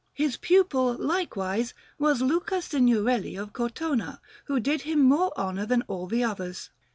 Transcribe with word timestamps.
His 0.15 0.35
pupil, 0.35 0.95
likewise, 0.95 1.75
was 1.99 2.23
Luca 2.23 2.59
Signorelli 2.63 3.35
of 3.35 3.53
Cortona, 3.53 4.19
who 4.45 4.59
did 4.59 4.81
him 4.81 5.01
more 5.01 5.31
honour 5.37 5.67
than 5.67 5.83
all 5.83 6.07
the 6.07 6.23
others. 6.23 6.71